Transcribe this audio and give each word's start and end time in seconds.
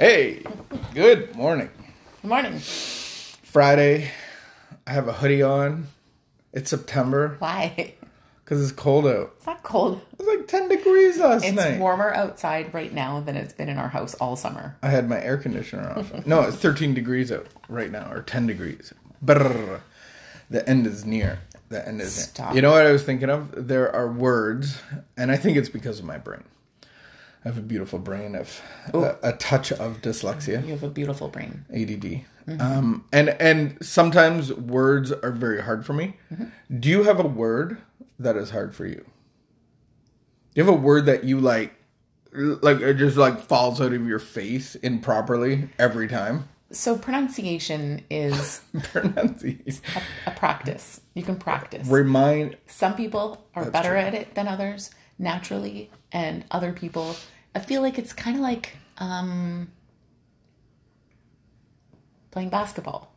Hey, 0.00 0.42
good 0.94 1.36
morning. 1.36 1.68
Good 2.22 2.28
morning. 2.28 2.58
Friday. 2.58 4.10
I 4.86 4.92
have 4.92 5.08
a 5.08 5.12
hoodie 5.12 5.42
on. 5.42 5.88
It's 6.54 6.70
September 6.70 7.36
Why? 7.38 7.92
because 8.42 8.62
it's 8.62 8.72
cold 8.72 9.06
out. 9.06 9.34
It's 9.36 9.44
not 9.44 9.62
cold. 9.62 10.00
It 10.12 10.18
was 10.20 10.38
like 10.38 10.48
10 10.48 10.68
degrees 10.70 11.18
last 11.18 11.44
It's 11.44 11.54
night. 11.54 11.78
warmer 11.78 12.14
outside 12.14 12.72
right 12.72 12.90
now 12.94 13.20
than 13.20 13.36
it's 13.36 13.52
been 13.52 13.68
in 13.68 13.76
our 13.76 13.90
house 13.90 14.14
all 14.14 14.36
summer. 14.36 14.78
I 14.82 14.88
had 14.88 15.06
my 15.06 15.20
air 15.22 15.36
conditioner 15.36 15.90
off. 15.90 16.26
no, 16.26 16.40
it's 16.44 16.56
13 16.56 16.94
degrees 16.94 17.30
out 17.30 17.48
right 17.68 17.90
now, 17.90 18.10
or 18.10 18.22
10 18.22 18.46
degrees. 18.46 18.94
Brrr. 19.22 19.80
The 20.48 20.66
end 20.66 20.86
is 20.86 21.04
near. 21.04 21.40
The 21.68 21.86
end 21.86 22.00
is 22.00 22.32
near. 22.38 22.54
You 22.54 22.62
know 22.62 22.72
what 22.72 22.86
I 22.86 22.90
was 22.90 23.02
thinking 23.04 23.28
of? 23.28 23.68
There 23.68 23.94
are 23.94 24.10
words, 24.10 24.80
and 25.18 25.30
I 25.30 25.36
think 25.36 25.58
it's 25.58 25.68
because 25.68 25.98
of 25.98 26.06
my 26.06 26.16
brain. 26.16 26.42
I 27.44 27.48
have 27.48 27.56
a 27.56 27.62
beautiful 27.62 27.98
brain 27.98 28.34
of 28.34 28.60
a, 28.92 29.16
a 29.22 29.32
touch 29.32 29.72
of 29.72 30.02
dyslexia. 30.02 30.62
You 30.64 30.72
have 30.72 30.82
a 30.82 30.90
beautiful 30.90 31.28
brain. 31.28 31.64
ADD. 31.74 32.60
Um, 32.60 33.04
and 33.12 33.30
and 33.40 33.78
sometimes 33.80 34.52
words 34.52 35.10
are 35.12 35.30
very 35.30 35.62
hard 35.62 35.86
for 35.86 35.94
me. 35.94 36.16
Do 36.78 36.88
you 36.88 37.04
have 37.04 37.18
a 37.18 37.26
word 37.26 37.78
that 38.18 38.36
is 38.36 38.50
hard 38.50 38.74
for 38.74 38.84
you? 38.84 39.04
Do 40.54 40.60
you 40.60 40.64
have 40.64 40.74
a 40.74 40.76
word 40.76 41.06
that 41.06 41.24
you 41.24 41.40
like, 41.40 41.72
like 42.32 42.80
it 42.80 42.94
just 42.94 43.16
like 43.16 43.40
falls 43.40 43.80
out 43.80 43.92
of 43.92 44.06
your 44.06 44.18
face 44.18 44.74
improperly 44.76 45.70
every 45.78 46.08
time? 46.08 46.48
So 46.72 46.96
pronunciation 46.98 48.02
is 48.10 48.60
Pronunciation. 48.82 49.82
a 50.26 50.30
practice. 50.32 51.00
You 51.14 51.22
can 51.22 51.36
practice. 51.36 51.86
Remind. 51.88 52.56
Some 52.66 52.94
people 52.96 53.46
are 53.54 53.70
better 53.70 53.96
at 53.96 54.14
it 54.14 54.34
than 54.34 54.46
others 54.46 54.90
naturally, 55.20 55.90
and 56.10 56.44
other 56.50 56.72
people. 56.72 57.14
I 57.54 57.58
feel 57.60 57.82
like 57.82 57.98
it's 57.98 58.12
kind 58.12 58.36
of 58.36 58.42
like 58.42 58.76
um, 58.98 59.70
playing 62.30 62.48
basketball. 62.50 63.12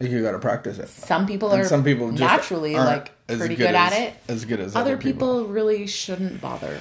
You 0.00 0.22
got 0.22 0.30
to 0.32 0.38
practice 0.38 0.78
it. 0.78 0.88
Some 0.88 1.26
people 1.26 1.50
And 1.50 1.62
are 1.62 1.64
some 1.64 1.82
people 1.82 2.10
just 2.10 2.20
naturally 2.20 2.74
like 2.76 3.10
as 3.28 3.38
pretty 3.38 3.56
good 3.56 3.66
good, 3.66 3.74
at 3.74 3.92
as- 3.92 3.98
it. 3.98 4.14
as 4.28 4.44
good 4.44 4.60
as 4.60 4.76
other 4.76 4.92
other 4.92 4.96
people. 4.96 5.42
people 5.42 5.44
really 5.52 5.86
shouldn't 5.88 6.40
bother. 6.40 6.80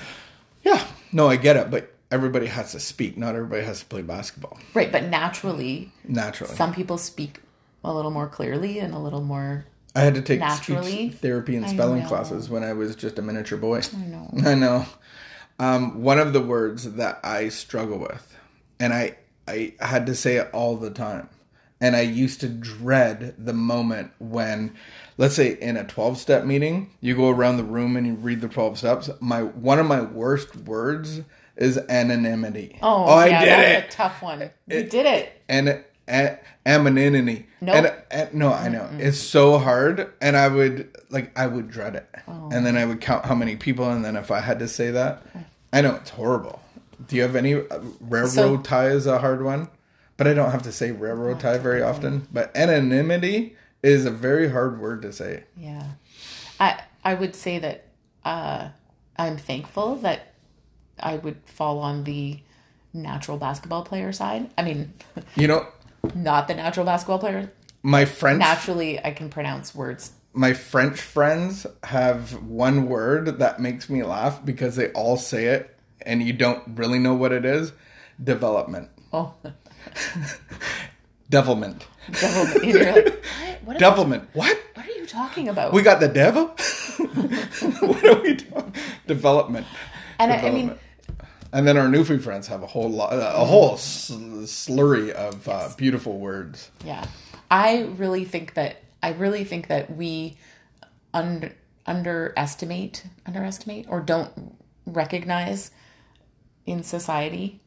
Yeah. 0.64 0.86
No, 1.12 1.28
I 1.28 1.36
get 1.38 1.56
it, 1.58 1.72
but 1.72 1.94
everybody 2.12 2.46
has 2.46 2.74
to 2.74 2.80
speak. 2.80 3.18
Not 3.18 3.36
everybody 3.36 3.64
has 3.64 3.80
to 3.80 3.86
play 3.86 4.02
basketball 4.04 4.60
Right, 4.76 4.92
but 4.92 5.06
naturally, 5.06 5.92
naturally. 6.08 6.54
some 6.54 6.74
people 6.74 6.98
speak 7.00 7.42
a 7.84 7.92
little 7.94 8.12
more 8.12 8.28
clearly 8.28 8.80
and 8.80 8.94
a 8.94 9.00
little 9.00 9.22
more 9.24 9.66
I 9.96 10.02
had 10.02 10.14
to 10.16 10.22
take 10.22 10.40
Naturally. 10.40 10.92
speech 11.10 11.14
therapy 11.16 11.56
and 11.56 11.68
spelling 11.68 12.06
classes 12.06 12.50
when 12.50 12.64
I 12.64 12.74
was 12.74 12.96
just 12.96 13.18
a 13.18 13.22
miniature 13.24 13.58
boy. 13.58 13.82
I 13.96 14.06
know. 14.06 14.30
I 14.46 14.54
know. 14.54 14.86
Um, 15.60 16.04
one 16.04 16.20
of 16.20 16.34
the 16.34 16.42
words 16.42 16.94
that 16.94 17.20
I 17.24 17.50
struggle 17.50 17.98
with, 17.98 18.36
and 18.80 18.94
I 18.94 19.18
I 19.48 19.74
had 19.80 20.06
to 20.06 20.16
say 20.16 20.36
it 20.36 20.50
all 20.54 20.76
the 20.76 20.92
time, 20.92 21.30
and 21.82 21.96
I 21.96 22.02
used 22.02 22.42
to 22.42 22.50
dread 22.50 23.34
the 23.38 23.54
moment 23.54 24.12
when, 24.20 24.76
let's 25.18 25.36
say, 25.36 25.54
in 25.60 25.78
a 25.78 25.84
twelve 25.84 26.18
step 26.18 26.46
meeting, 26.46 26.92
you 27.02 27.16
go 27.16 27.30
around 27.30 27.58
the 27.58 27.64
room 27.64 27.96
and 27.96 28.06
you 28.06 28.14
read 28.14 28.42
the 28.42 28.48
twelve 28.48 28.78
steps. 28.78 29.10
My 29.20 29.42
one 29.44 29.80
of 29.80 29.88
my 29.88 30.02
worst 30.02 30.56
words 30.56 31.22
is 31.56 31.78
anonymity. 31.90 32.78
Oh, 32.84 33.08
yeah, 33.08 33.40
I 33.40 33.46
did 33.46 33.50
that's 33.50 33.86
it 33.86 33.94
a 33.94 33.98
tough 33.98 34.22
one. 34.22 34.40
You 34.68 34.84
did 34.84 35.06
it. 35.08 35.42
and 35.50 35.84
a- 36.08 36.38
anonymity. 36.66 37.48
Nope. 37.62 37.76
And, 37.76 37.94
and 38.12 38.34
no, 38.34 38.54
I 38.54 38.70
know 38.70 38.88
it's 38.98 39.18
so 39.18 39.58
hard, 39.58 40.12
and 40.22 40.36
I 40.38 40.48
would 40.48 40.96
like 41.10 41.38
I 41.38 41.48
would 41.48 41.70
dread 41.70 41.96
it, 41.96 42.08
Oh. 42.28 42.50
and 42.52 42.66
then 42.66 42.78
I 42.78 42.86
would 42.86 43.02
count 43.02 43.26
how 43.26 43.36
many 43.36 43.56
people, 43.56 43.90
and 43.90 44.04
then 44.06 44.16
if 44.16 44.30
I 44.32 44.40
had 44.42 44.60
to 44.60 44.68
say 44.68 44.92
that, 44.92 45.24
I 45.74 45.82
know 45.82 45.96
it's 45.96 46.12
horrible. 46.12 46.62
Do 47.08 47.16
you 47.16 47.22
have 47.24 47.36
any 47.36 47.54
uh, 47.56 47.80
railroad 48.02 48.30
So- 48.32 48.58
tie 48.58 48.88
is 48.90 49.06
a 49.08 49.20
hard 49.20 49.44
one, 49.44 49.70
but 50.18 50.28
I 50.28 50.34
don't 50.34 50.52
have 50.52 50.64
to 50.64 50.72
say 50.72 50.92
railroad 50.92 51.40
tie 51.40 51.58
very 51.58 51.82
often. 51.82 52.28
But 52.34 52.56
anonymity 52.56 53.56
is 53.84 54.06
a 54.06 54.12
very 54.12 54.50
hard 54.50 54.80
word 54.80 55.02
to 55.04 55.14
say. 55.14 55.44
Yeah. 55.56 55.84
I 56.60 56.82
I 57.06 57.14
would 57.14 57.36
say 57.36 57.60
that 57.60 57.86
uh, 58.26 58.70
I'm 59.18 59.38
thankful 59.38 59.96
that 59.98 60.34
I 61.00 61.16
would 61.18 61.38
fall 61.46 61.80
on 61.80 62.04
the 62.04 62.40
natural 62.94 63.38
basketball 63.38 63.84
player 63.84 64.12
side. 64.12 64.50
I 64.58 64.64
mean, 64.64 64.94
You 65.36 65.48
know, 65.48 65.68
not 66.16 66.48
the 66.48 66.56
natural 66.56 66.86
basketball 66.86 67.20
player. 67.20 67.52
my 67.84 68.06
French 68.06 68.40
Naturally, 68.40 69.04
I 69.04 69.12
can 69.12 69.30
pronounce 69.30 69.74
words. 69.76 70.12
my 70.34 70.54
French 70.54 71.00
friends 71.00 71.66
have 71.84 72.34
one 72.44 72.88
word 72.88 73.40
that 73.40 73.60
makes 73.60 73.90
me 73.90 74.04
laugh 74.04 74.44
because 74.46 74.76
they 74.76 74.92
all 74.92 75.18
say 75.18 75.46
it 75.48 75.76
and 76.06 76.22
you 76.24 76.34
don't 76.34 76.64
really 76.78 77.00
know 77.00 77.14
what 77.16 77.32
it 77.32 77.44
is. 77.46 77.72
Development. 78.24 78.90
Oh, 79.14 79.34
Devilment. 81.30 81.86
devil. 82.12 82.62
and 82.62 82.72
you're 82.72 82.86
like, 82.94 83.06
what? 83.40 83.60
What, 83.66 83.80
Devilment. 83.80 84.30
What? 84.34 84.58
what 84.76 84.86
are 84.88 84.92
you 84.92 85.06
talking 85.06 85.50
about? 85.50 85.74
We 85.74 85.82
got 85.82 86.00
the 86.00 86.08
devil? 86.08 86.48
what 87.82 88.04
are 88.06 88.22
we 88.22 88.36
doing? 88.36 88.74
Development. 89.08 89.68
and 90.20 90.32
I, 90.32 90.36
I 90.38 90.42
mean, 90.44 90.52
Development. 90.52 90.80
And 91.54 91.68
then 91.68 91.78
our 91.78 91.88
Newfie 91.88 92.22
friends 92.22 92.48
have 92.48 92.64
a 92.64 92.68
whole 92.68 92.90
lot, 92.90 93.14
a 93.14 93.46
whole 93.46 93.76
slurry 93.76 95.12
of 95.12 95.48
uh, 95.48 95.70
beautiful 95.78 96.20
words. 96.20 96.72
Yeah. 96.84 97.06
I 97.50 97.84
really 97.98 98.26
think 98.26 98.56
that 98.56 98.84
I 99.02 99.12
really 99.14 99.44
think 99.44 99.68
that 99.68 99.96
we 99.96 100.38
under, 101.14 101.54
underestimate 101.86 103.06
underestimate 103.26 103.86
or 103.90 104.02
don't 104.02 104.56
recognize 104.86 105.72
in 106.66 106.84
society 106.84 107.62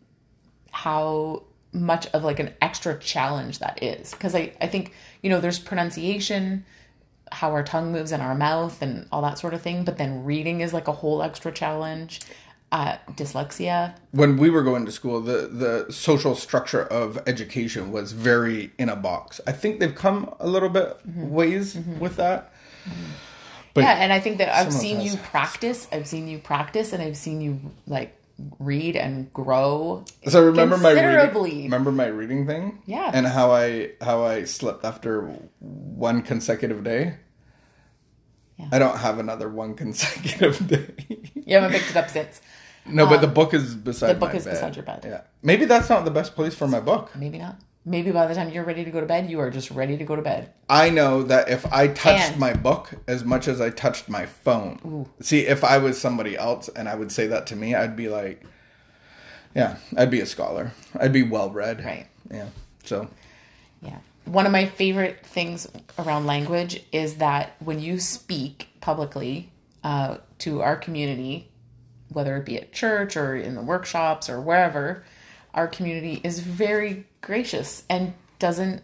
how 0.72 1.44
much 1.72 2.06
of 2.08 2.24
like 2.24 2.38
an 2.38 2.52
extra 2.60 2.98
challenge 2.98 3.60
that 3.60 3.82
is 3.82 4.10
because 4.10 4.34
I, 4.34 4.52
I 4.60 4.66
think 4.66 4.92
you 5.22 5.30
know 5.30 5.41
there's 5.41 5.58
pronunciation 5.58 6.64
how 7.32 7.52
our 7.52 7.62
tongue 7.62 7.92
moves 7.92 8.12
in 8.12 8.20
our 8.20 8.34
mouth 8.34 8.82
and 8.82 9.06
all 9.12 9.22
that 9.22 9.38
sort 9.38 9.54
of 9.54 9.62
thing 9.62 9.84
but 9.84 9.97
then 9.97 10.24
reading 10.24 10.60
is 10.60 10.74
like 10.74 10.88
a 10.88 10.92
whole 10.92 11.22
extra 11.22 11.52
challenge 11.52 12.20
uh, 12.72 12.97
dyslexia 13.12 13.94
when 14.12 14.36
we 14.36 14.48
were 14.50 14.62
going 14.62 14.86
to 14.86 14.92
school, 14.92 15.20
the 15.20 15.48
the 15.48 15.92
social 15.92 16.34
structure 16.34 16.82
of 16.84 17.19
education 17.26 17.91
was 17.91 18.12
very 18.12 18.70
in 18.78 18.88
a 18.88 18.97
box. 18.97 19.41
I 19.47 19.53
think 19.53 19.81
they've 19.81 19.94
come 19.94 20.34
a 20.38 20.47
little 20.47 20.69
bit 20.69 20.97
ways 21.06 21.76
with 21.98 22.16
that. 22.16 22.53
But 23.75 23.84
yeah 23.84 23.92
and 24.03 24.12
i 24.12 24.19
think 24.19 24.38
that 24.38 24.48
i've 24.48 24.72
seen 24.72 25.00
you 25.00 25.16
practice 25.16 25.86
i've 25.92 26.06
seen 26.09 26.26
you 26.26 26.38
practice 26.41 26.92
and 26.92 27.00
i've 27.00 27.16
seen 27.16 27.41
you 27.41 27.60
like 27.86 28.16
read 28.59 28.97
and 28.97 29.32
grow 29.32 30.04
so 30.26 30.42
remember 30.44 30.76
my 30.76 30.91
reading, 30.91 31.64
remember 31.64 31.92
my 31.92 32.06
reading 32.06 32.47
thing, 32.47 32.82
Yeah. 32.86 33.10
and 33.14 33.26
how 33.28 33.53
I 33.53 33.92
how 34.00 34.25
I 34.25 34.44
slept 34.44 34.84
after 34.84 35.22
one 35.60 36.22
consecutive 36.22 36.82
day. 36.82 37.16
Yeah. 38.59 38.69
I 38.72 38.78
don't 38.78 38.97
have 38.98 39.19
another 39.19 39.48
one 39.48 39.75
consecutive 39.82 40.66
day. 40.66 40.94
you 41.34 41.54
haven't 41.54 41.72
picked 41.72 41.91
it 41.91 41.97
up 41.97 42.09
since 42.10 42.41
no, 42.92 43.06
but 43.06 43.20
the 43.20 43.26
book 43.26 43.54
is 43.54 43.74
beside 43.74 44.10
the 44.14 44.18
book 44.20 44.34
is 44.34 44.44
bed. 44.44 44.52
beside 44.52 44.76
your 44.76 44.84
bed. 44.84 45.00
Yeah, 45.04 45.20
maybe 45.42 45.64
that's 45.64 45.88
not 45.88 46.04
the 46.04 46.10
best 46.10 46.34
place 46.34 46.54
for 46.54 46.66
my 46.68 46.80
book. 46.80 47.14
maybe 47.16 47.38
not 47.38 47.56
maybe 47.84 48.10
by 48.10 48.26
the 48.26 48.34
time 48.34 48.50
you're 48.50 48.64
ready 48.64 48.84
to 48.84 48.90
go 48.90 49.00
to 49.00 49.06
bed 49.06 49.30
you 49.30 49.40
are 49.40 49.50
just 49.50 49.70
ready 49.70 49.96
to 49.96 50.04
go 50.04 50.14
to 50.14 50.20
bed 50.22 50.52
I 50.68 50.90
know 50.90 51.22
that 51.22 51.48
if 51.48 51.64
I 51.72 51.88
touched 51.88 52.32
And- 52.32 52.38
my 52.38 52.52
book 52.52 52.90
as 53.08 53.24
much 53.24 53.48
as 53.48 53.58
I 53.60 53.70
touched 53.70 54.08
my 54.08 54.26
phone, 54.26 55.06
see, 55.20 55.40
if 55.46 55.64
I 55.64 55.78
was 55.78 55.98
somebody 55.98 56.36
else 56.36 56.68
and 56.68 56.88
I 56.88 56.94
would 56.94 57.10
say 57.10 57.26
that 57.28 57.46
to 57.48 57.56
me, 57.56 57.74
I'd 57.74 57.96
be 57.96 58.08
like, 58.08 58.44
yeah, 59.54 59.76
I'd 59.96 60.10
be 60.10 60.20
a 60.20 60.26
scholar. 60.26 60.72
I'd 61.00 61.12
be 61.12 61.22
well 61.24 61.50
read. 61.50 61.84
Right. 61.84 62.06
Yeah. 62.30 62.50
So, 62.84 63.08
Yeah. 63.82 63.98
One 64.26 64.46
of 64.46 64.52
my 64.52 64.66
favorite 64.66 65.24
things 65.26 65.66
around 65.98 66.26
language 66.26 66.84
is 66.92 67.16
that 67.16 67.56
when 67.58 67.80
you 67.80 67.98
speak 67.98 68.68
publicly 68.80 69.50
uh, 69.82 70.18
to 70.40 70.62
our 70.62 70.76
community, 70.76 71.49
whether 72.10 72.37
it 72.37 72.44
be 72.44 72.56
at 72.56 72.72
church 72.72 73.16
or 73.16 73.37
in 73.37 73.54
the 73.54 73.62
workshops 73.62 74.28
or 74.28 74.41
wherever, 74.41 75.04
our 75.54 75.66
community 75.66 76.21
is 76.22 76.41
very 76.41 77.07
gracious 77.21 77.84
and 77.89 78.15
doesn't, 78.39 78.83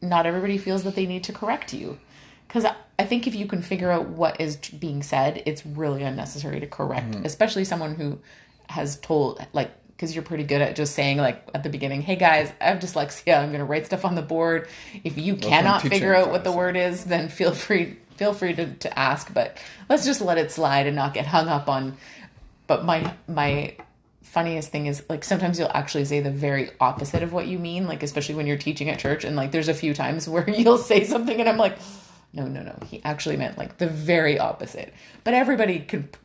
not 0.00 0.26
everybody 0.26 0.58
feels 0.58 0.84
that 0.84 0.94
they 0.94 1.06
need 1.06 1.24
to 1.24 1.32
correct 1.32 1.72
you. 1.72 1.98
Because 2.46 2.66
I 2.98 3.04
think 3.04 3.26
if 3.26 3.34
you 3.34 3.46
can 3.46 3.62
figure 3.62 3.90
out 3.90 4.08
what 4.08 4.40
is 4.40 4.56
being 4.56 5.02
said, 5.02 5.42
it's 5.46 5.66
really 5.66 6.02
unnecessary 6.02 6.60
to 6.60 6.66
correct, 6.66 7.12
mm-hmm. 7.12 7.24
especially 7.24 7.64
someone 7.64 7.94
who 7.94 8.20
has 8.68 8.98
told, 9.00 9.44
like, 9.52 9.70
because 9.88 10.14
you're 10.14 10.24
pretty 10.24 10.44
good 10.44 10.60
at 10.60 10.76
just 10.76 10.94
saying, 10.94 11.18
like, 11.18 11.48
at 11.54 11.62
the 11.62 11.68
beginning, 11.68 12.02
hey 12.02 12.16
guys, 12.16 12.52
I 12.60 12.64
have 12.64 12.78
dyslexia. 12.78 13.38
I'm 13.38 13.48
going 13.48 13.60
to 13.60 13.64
write 13.64 13.86
stuff 13.86 14.04
on 14.04 14.14
the 14.14 14.22
board. 14.22 14.68
If 15.04 15.18
you 15.18 15.36
cannot 15.36 15.82
figure 15.82 16.14
out 16.14 16.30
what 16.30 16.44
the 16.44 16.52
word 16.52 16.76
is, 16.76 17.04
then 17.04 17.28
feel 17.28 17.52
free 17.52 17.98
feel 18.16 18.32
free 18.32 18.54
to, 18.54 18.72
to 18.74 18.98
ask. 18.98 19.32
But 19.34 19.58
let's 19.88 20.04
just 20.04 20.20
let 20.20 20.38
it 20.38 20.52
slide 20.52 20.86
and 20.86 20.94
not 20.94 21.14
get 21.14 21.26
hung 21.26 21.48
up 21.48 21.68
on. 21.68 21.96
But 22.66 22.84
my 22.84 23.14
my 23.28 23.76
funniest 24.22 24.70
thing 24.70 24.86
is 24.86 25.02
like 25.08 25.22
sometimes 25.24 25.58
you'll 25.58 25.70
actually 25.74 26.04
say 26.04 26.20
the 26.20 26.30
very 26.30 26.70
opposite 26.80 27.22
of 27.22 27.32
what 27.32 27.46
you 27.46 27.58
mean, 27.58 27.86
like 27.86 28.02
especially 28.02 28.34
when 28.34 28.46
you're 28.46 28.56
teaching 28.56 28.88
at 28.88 28.98
church, 28.98 29.24
and 29.24 29.36
like 29.36 29.52
there's 29.52 29.68
a 29.68 29.74
few 29.74 29.94
times 29.94 30.28
where 30.32 30.48
you'll 30.48 30.78
say 30.78 31.04
something 31.04 31.38
and 31.40 31.48
I'm 31.48 31.58
like, 31.58 31.78
no, 32.32 32.46
no, 32.46 32.62
no, 32.62 32.76
he 32.86 33.00
actually 33.04 33.36
meant 33.36 33.58
like 33.58 33.78
the 33.78 33.86
very 33.86 34.38
opposite. 34.38 34.92
But 35.24 35.34
everybody 35.34 35.80
could 35.80 36.16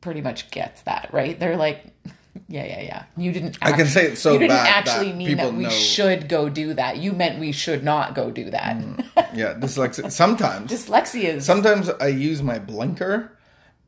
pretty 0.00 0.20
much 0.20 0.50
gets 0.50 0.82
that, 0.82 1.10
right? 1.12 1.38
They're 1.38 1.56
like, 1.56 1.84
Yeah, 2.48 2.64
yeah, 2.64 2.80
yeah. 2.80 3.04
You 3.16 3.30
didn't. 3.30 3.58
I 3.60 3.72
can 3.72 3.86
say 3.86 4.06
it 4.06 4.16
so 4.16 4.32
You 4.32 4.38
didn't 4.38 4.56
bad 4.56 4.88
actually 4.88 5.10
that 5.10 5.16
mean 5.16 5.36
that 5.36 5.52
we 5.52 5.64
know. 5.64 5.68
should 5.68 6.28
go 6.30 6.48
do 6.48 6.72
that. 6.74 6.96
You 6.96 7.12
meant 7.12 7.38
we 7.38 7.52
should 7.52 7.84
not 7.84 8.14
go 8.14 8.30
do 8.30 8.50
that. 8.50 8.78
Mm. 8.78 9.36
Yeah, 9.36 9.54
dyslexia. 9.54 10.10
Sometimes, 10.10 10.70
Dyslexia 10.72 11.24
is. 11.24 11.44
sometimes 11.44 11.90
I 11.90 12.06
use 12.08 12.42
my 12.42 12.58
blinker, 12.58 13.36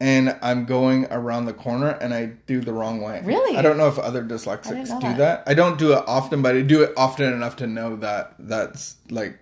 and 0.01 0.37
I'm 0.43 0.65
going 0.67 1.07
around 1.11 1.47
the 1.47 1.53
corner, 1.53 1.91
and 1.91 2.13
I 2.13 2.27
do 2.47 2.61
the 2.61 2.73
wrong 2.73 3.01
way. 3.01 3.23
Really? 3.25 3.57
I 3.57 3.63
don't 3.63 3.77
know 3.79 3.89
if 3.89 3.99
other 3.99 4.23
dyslexics 4.25 4.87
do 5.01 5.07
that. 5.09 5.19
that. 5.19 5.43
I 5.47 5.55
don't 5.55 5.79
do 5.79 5.93
it 5.93 6.03
often, 6.07 6.43
but 6.43 6.55
I 6.57 6.63
do 6.63 6.83
it 6.83 6.93
often 6.97 7.33
enough 7.33 7.57
to 7.57 7.67
know 7.67 7.97
that 7.97 8.35
that's 8.39 8.97
like 9.11 9.39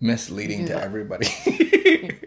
misleading 0.00 0.66
to 0.66 0.72
that. 0.74 0.82
everybody. 0.82 1.26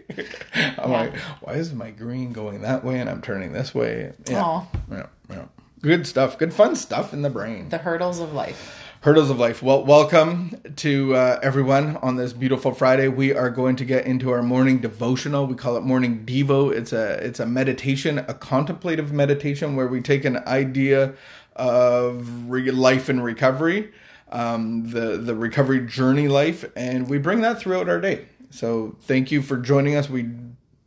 I'm 0.78 0.90
Yeah. 0.90 1.00
like, 1.00 1.16
why 1.42 1.54
is 1.54 1.72
my 1.74 1.90
green 1.90 2.32
going 2.32 2.62
that 2.62 2.84
way 2.84 2.98
and 3.00 3.10
I'm 3.10 3.20
turning 3.20 3.52
this 3.52 3.74
way? 3.74 4.12
Yeah. 4.28 4.42
Aw. 4.42 4.66
yeah, 4.90 5.06
yeah. 5.28 5.44
Good 5.82 6.06
stuff. 6.06 6.38
Good 6.38 6.54
fun 6.54 6.74
stuff 6.76 7.12
in 7.12 7.22
the 7.22 7.30
brain. 7.30 7.68
the 7.68 7.78
hurdles 7.78 8.18
of 8.20 8.32
life. 8.32 8.82
Hurdles 9.06 9.30
of 9.30 9.38
Life. 9.38 9.62
Well, 9.62 9.84
welcome 9.84 10.60
to 10.74 11.14
uh, 11.14 11.38
everyone 11.40 11.96
on 11.98 12.16
this 12.16 12.32
beautiful 12.32 12.74
Friday. 12.74 13.06
We 13.06 13.32
are 13.32 13.50
going 13.50 13.76
to 13.76 13.84
get 13.84 14.04
into 14.04 14.32
our 14.32 14.42
morning 14.42 14.80
devotional. 14.80 15.46
We 15.46 15.54
call 15.54 15.76
it 15.76 15.82
Morning 15.82 16.26
Devo. 16.26 16.72
It's 16.72 16.92
a 16.92 17.12
it's 17.24 17.38
a 17.38 17.46
meditation, 17.46 18.18
a 18.18 18.34
contemplative 18.34 19.12
meditation 19.12 19.76
where 19.76 19.86
we 19.86 20.00
take 20.00 20.24
an 20.24 20.38
idea 20.38 21.14
of 21.54 22.50
re- 22.50 22.68
life 22.72 23.08
and 23.08 23.22
recovery, 23.22 23.92
um, 24.32 24.90
the 24.90 25.16
the 25.16 25.36
recovery 25.36 25.86
journey 25.86 26.26
life, 26.26 26.64
and 26.74 27.08
we 27.08 27.18
bring 27.18 27.42
that 27.42 27.60
throughout 27.60 27.88
our 27.88 28.00
day. 28.00 28.26
So 28.50 28.96
thank 29.02 29.30
you 29.30 29.40
for 29.40 29.56
joining 29.56 29.94
us. 29.94 30.10
We 30.10 30.30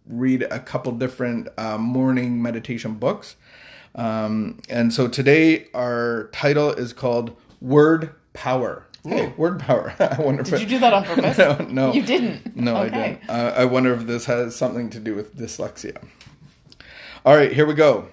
read 0.06 0.42
a 0.42 0.60
couple 0.60 0.92
different 0.92 1.48
uh, 1.57 1.77
morning 1.77 2.42
meditation 2.42 2.95
books. 2.95 3.38
Um, 3.95 4.60
and 4.68 4.94
so 4.94 5.07
today 5.07 5.68
our 5.74 6.30
title 6.33 6.71
is 6.71 6.92
called 6.92 7.38
Word 7.61 8.13
Power. 8.33 8.85
Hey, 9.03 9.33
word 9.38 9.59
power. 9.59 9.94
I 10.00 10.21
wonder 10.21 10.41
if 10.41 10.50
Did 10.50 10.59
you 10.59 10.67
do 10.67 10.79
that 10.79 10.91
on 10.94 11.03
purpose? 11.06 11.38
no, 11.38 11.56
no, 11.69 11.94
You 11.94 12.03
didn't. 12.03 12.53
No, 12.57 12.75
I 12.75 12.89
didn't. 12.89 13.29
Uh, 13.29 13.53
I 13.56 13.63
wonder 13.63 13.94
if 13.94 14.06
this 14.06 14.25
has 14.25 14.57
something 14.57 14.89
to 14.89 15.00
do 15.00 15.15
with 15.15 15.38
dyslexia. 15.38 16.03
All 17.25 17.33
right, 17.35 17.51
here 17.51 17.65
we 17.65 17.75
go. 17.75 18.09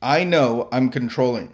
I 0.00 0.22
know 0.22 0.68
I'm 0.70 0.90
controlling. 0.90 1.52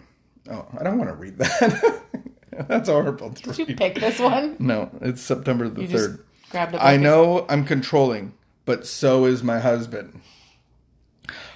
Oh, 0.49 0.67
I 0.79 0.83
don't 0.83 0.99
want 0.99 1.09
to 1.09 1.15
read 1.15 1.39
that. 1.39 2.01
That's 2.67 2.87
horrible. 2.87 3.31
To 3.31 3.53
Did 3.53 3.69
you 3.69 3.75
pick 3.75 3.95
this 3.95 4.19
one? 4.19 4.55
No, 4.59 4.91
it's 5.01 5.21
September 5.21 5.67
the 5.67 5.81
You 5.81 5.87
just 5.87 6.09
third. 6.11 6.25
grabbed 6.51 6.75
I 6.75 6.95
know 6.97 7.47
I'm 7.49 7.65
controlling, 7.65 8.33
but 8.65 8.85
so 8.85 9.25
is 9.25 9.41
my 9.41 9.59
husband. 9.59 10.21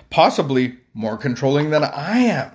Possibly 0.10 0.78
more 0.96 1.16
controlling 1.16 1.70
than 1.70 1.84
I 1.84 2.18
am. 2.22 2.52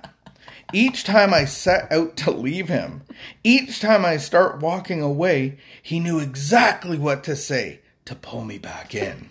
Each 0.75 1.05
time 1.05 1.33
I 1.33 1.45
set 1.45 1.89
out 1.89 2.17
to 2.17 2.31
leave 2.31 2.67
him, 2.67 3.03
each 3.45 3.79
time 3.79 4.03
I 4.03 4.17
start 4.17 4.59
walking 4.59 5.01
away, 5.01 5.57
he 5.81 6.01
knew 6.01 6.19
exactly 6.19 6.97
what 6.97 7.23
to 7.23 7.37
say 7.37 7.79
to 8.03 8.13
pull 8.13 8.43
me 8.43 8.57
back 8.57 8.93
in. 8.93 9.29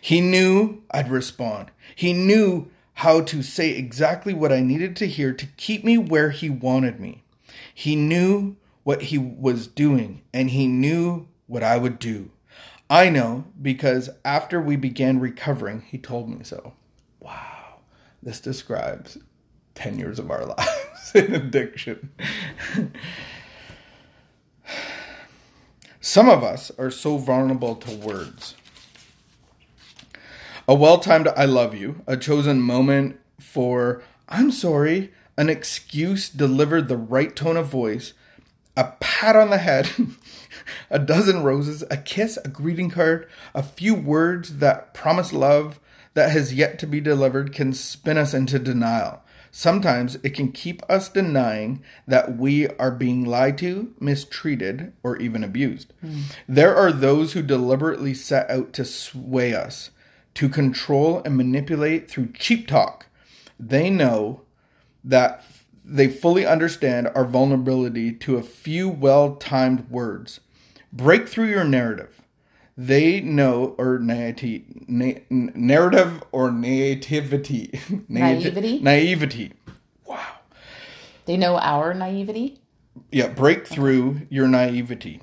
He 0.00 0.22
knew 0.22 0.82
I'd 0.90 1.10
respond. 1.10 1.70
He 1.94 2.14
knew 2.14 2.70
how 2.94 3.20
to 3.20 3.42
say 3.42 3.72
exactly 3.72 4.32
what 4.32 4.50
I 4.50 4.60
needed 4.60 4.96
to 4.96 5.06
hear 5.06 5.34
to 5.34 5.46
keep 5.58 5.84
me 5.84 5.98
where 5.98 6.30
he 6.30 6.48
wanted 6.48 6.98
me. 6.98 7.22
He 7.74 7.94
knew 7.94 8.56
what 8.84 9.02
he 9.02 9.18
was 9.18 9.66
doing 9.66 10.22
and 10.32 10.48
he 10.48 10.66
knew 10.66 11.28
what 11.46 11.62
I 11.62 11.76
would 11.76 11.98
do. 11.98 12.30
I 12.88 13.10
know 13.10 13.44
because 13.60 14.08
after 14.24 14.58
we 14.58 14.76
began 14.76 15.20
recovering, 15.20 15.82
he 15.82 15.98
told 15.98 16.30
me 16.30 16.44
so. 16.44 16.72
Wow. 17.20 17.80
This 18.22 18.40
describes 18.40 19.18
10 19.78 19.98
years 19.98 20.18
of 20.18 20.30
our 20.30 20.44
lives 20.58 21.12
in 21.14 21.34
addiction. 21.34 22.10
Some 26.00 26.28
of 26.28 26.42
us 26.42 26.72
are 26.78 26.90
so 26.90 27.16
vulnerable 27.16 27.76
to 27.76 27.96
words. 27.96 28.56
A 30.66 30.74
well 30.74 30.98
timed 30.98 31.28
I 31.28 31.44
love 31.44 31.74
you, 31.74 32.02
a 32.06 32.16
chosen 32.16 32.60
moment 32.60 33.20
for 33.40 34.02
I'm 34.28 34.50
sorry, 34.50 35.12
an 35.36 35.48
excuse 35.48 36.28
delivered 36.28 36.88
the 36.88 36.96
right 36.96 37.34
tone 37.34 37.56
of 37.56 37.68
voice, 37.68 38.12
a 38.76 38.92
pat 39.00 39.36
on 39.36 39.50
the 39.50 39.58
head, 39.58 39.90
a 40.90 40.98
dozen 40.98 41.44
roses, 41.44 41.84
a 41.90 41.96
kiss, 41.96 42.36
a 42.44 42.48
greeting 42.48 42.90
card, 42.90 43.28
a 43.54 43.62
few 43.62 43.94
words 43.94 44.58
that 44.58 44.92
promise 44.92 45.32
love 45.32 45.78
that 46.14 46.32
has 46.32 46.52
yet 46.52 46.80
to 46.80 46.86
be 46.86 47.00
delivered 47.00 47.52
can 47.52 47.72
spin 47.72 48.18
us 48.18 48.34
into 48.34 48.58
denial. 48.58 49.22
Sometimes 49.58 50.18
it 50.22 50.34
can 50.34 50.52
keep 50.52 50.88
us 50.88 51.08
denying 51.08 51.82
that 52.06 52.38
we 52.38 52.68
are 52.76 52.92
being 52.92 53.24
lied 53.24 53.58
to, 53.58 53.92
mistreated, 53.98 54.92
or 55.02 55.16
even 55.16 55.42
abused. 55.42 55.92
Hmm. 56.00 56.20
There 56.46 56.76
are 56.76 56.92
those 56.92 57.32
who 57.32 57.42
deliberately 57.42 58.14
set 58.14 58.48
out 58.48 58.72
to 58.74 58.84
sway 58.84 59.52
us, 59.52 59.90
to 60.34 60.48
control 60.48 61.22
and 61.24 61.36
manipulate 61.36 62.08
through 62.08 62.34
cheap 62.34 62.68
talk. 62.68 63.06
They 63.58 63.90
know 63.90 64.42
that 65.02 65.44
they 65.84 66.06
fully 66.06 66.46
understand 66.46 67.08
our 67.16 67.24
vulnerability 67.24 68.12
to 68.12 68.36
a 68.36 68.44
few 68.44 68.88
well 68.88 69.34
timed 69.34 69.90
words. 69.90 70.38
Break 70.92 71.28
through 71.28 71.48
your 71.50 71.64
narrative. 71.64 72.22
They 72.80 73.20
know, 73.20 73.74
or 73.76 73.98
naivety, 73.98 74.64
na- 74.86 75.18
narrative 75.30 76.22
or 76.30 76.52
naivety. 76.52 77.76
Naivety? 78.08 78.78
Naivety. 78.78 79.52
Wow. 80.04 80.24
They 81.26 81.36
know 81.36 81.58
our 81.58 81.92
naivety. 81.92 82.60
Yeah, 83.10 83.28
break 83.28 83.66
through 83.66 84.20
your 84.30 84.46
naivety. 84.46 85.20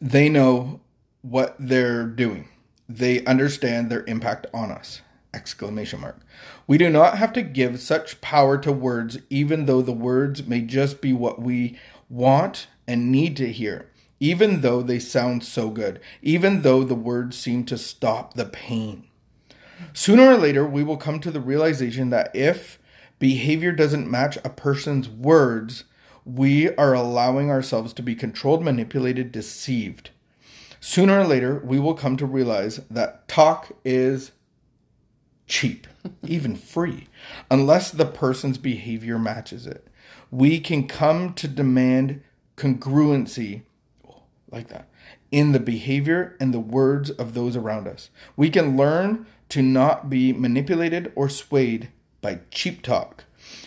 They 0.00 0.28
know 0.28 0.80
what 1.22 1.54
they're 1.60 2.04
doing. 2.04 2.48
They 2.88 3.24
understand 3.26 3.88
their 3.88 4.04
impact 4.06 4.48
on 4.52 4.72
us. 4.72 5.02
Exclamation 5.32 6.00
mark. 6.00 6.18
We 6.66 6.78
do 6.78 6.90
not 6.90 7.16
have 7.16 7.32
to 7.34 7.42
give 7.42 7.80
such 7.80 8.20
power 8.20 8.58
to 8.58 8.72
words 8.72 9.18
even 9.30 9.66
though 9.66 9.82
the 9.82 9.92
words 9.92 10.44
may 10.44 10.62
just 10.62 11.00
be 11.00 11.12
what 11.12 11.40
we 11.40 11.78
want 12.08 12.66
and 12.88 13.12
need 13.12 13.36
to 13.36 13.52
hear. 13.52 13.88
Even 14.24 14.62
though 14.62 14.80
they 14.80 14.98
sound 14.98 15.44
so 15.44 15.68
good, 15.68 16.00
even 16.22 16.62
though 16.62 16.82
the 16.82 16.94
words 16.94 17.36
seem 17.36 17.62
to 17.66 17.76
stop 17.76 18.32
the 18.32 18.46
pain. 18.46 19.06
Sooner 19.92 20.30
or 20.30 20.38
later, 20.38 20.66
we 20.66 20.82
will 20.82 20.96
come 20.96 21.20
to 21.20 21.30
the 21.30 21.42
realization 21.42 22.08
that 22.08 22.34
if 22.34 22.78
behavior 23.18 23.70
doesn't 23.70 24.10
match 24.10 24.38
a 24.38 24.48
person's 24.48 25.10
words, 25.10 25.84
we 26.24 26.74
are 26.76 26.94
allowing 26.94 27.50
ourselves 27.50 27.92
to 27.92 28.02
be 28.02 28.14
controlled, 28.14 28.64
manipulated, 28.64 29.30
deceived. 29.30 30.08
Sooner 30.80 31.20
or 31.20 31.26
later, 31.26 31.60
we 31.62 31.78
will 31.78 31.92
come 31.92 32.16
to 32.16 32.24
realize 32.24 32.76
that 32.90 33.28
talk 33.28 33.72
is 33.84 34.32
cheap, 35.46 35.86
even 36.22 36.56
free, 36.56 37.08
unless 37.50 37.90
the 37.90 38.06
person's 38.06 38.56
behavior 38.56 39.18
matches 39.18 39.66
it. 39.66 39.86
We 40.30 40.60
can 40.60 40.88
come 40.88 41.34
to 41.34 41.46
demand 41.46 42.22
congruency 42.56 43.64
like 44.54 44.68
that 44.68 44.88
in 45.30 45.52
the 45.52 45.60
behavior 45.60 46.36
and 46.40 46.54
the 46.54 46.60
words 46.60 47.10
of 47.10 47.34
those 47.34 47.56
around 47.56 47.88
us. 47.88 48.10
We 48.36 48.50
can 48.50 48.76
learn 48.76 49.26
to 49.50 49.60
not 49.62 50.08
be 50.08 50.32
manipulated 50.32 51.12
or 51.14 51.28
swayed 51.28 51.90
by 52.22 52.40
cheap 52.50 52.82
talk. 52.82 53.24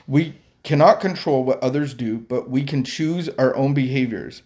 We 0.08 0.36
cannot 0.64 1.00
control 1.00 1.44
what 1.44 1.62
others 1.62 1.94
do, 1.94 2.18
but 2.18 2.50
we 2.50 2.64
can 2.64 2.84
choose 2.84 3.30
our 3.38 3.56
own 3.56 3.74
behaviors 3.74 4.44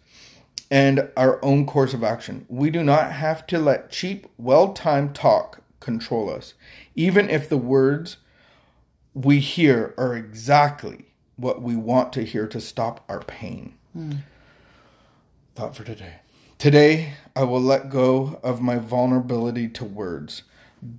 and 0.69 1.09
our 1.15 1.43
own 1.43 1.65
course 1.65 1.93
of 1.93 2.03
action. 2.03 2.45
We 2.49 2.69
do 2.69 2.83
not 2.83 3.11
have 3.11 3.45
to 3.47 3.59
let 3.59 3.91
cheap, 3.91 4.27
well 4.37 4.73
timed 4.73 5.13
talk 5.15 5.61
control 5.79 6.29
us, 6.29 6.53
even 6.95 7.29
if 7.29 7.49
the 7.49 7.57
words 7.57 8.17
we 9.13 9.39
hear 9.39 9.93
are 9.97 10.15
exactly 10.15 11.05
what 11.35 11.61
we 11.61 11.75
want 11.75 12.13
to 12.13 12.23
hear 12.23 12.47
to 12.47 12.61
stop 12.61 13.03
our 13.09 13.19
pain. 13.19 13.73
Hmm. 13.93 14.13
Thought 15.55 15.75
for 15.75 15.83
today. 15.83 16.20
Today, 16.61 17.13
I 17.35 17.43
will 17.43 17.59
let 17.59 17.89
go 17.89 18.39
of 18.43 18.61
my 18.61 18.77
vulnerability 18.77 19.67
to 19.69 19.83
words. 19.83 20.43